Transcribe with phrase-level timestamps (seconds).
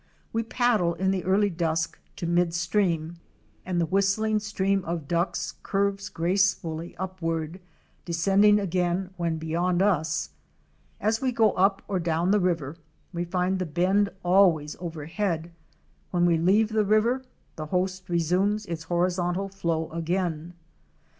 [0.33, 3.17] We paddle in the early dusk to mid stream
[3.63, 7.59] and the whistling stream of Ducks curves gracefully upward,
[8.03, 10.31] descending again when beyond us.
[10.99, 12.77] As we go up or down river,
[13.13, 15.51] we find the bend always overhead;
[16.09, 17.21] 'when we leave the river,
[17.55, 20.55] the host resumes its horizontal flow again.